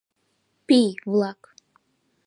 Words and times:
—Пий-влак... 0.67 1.41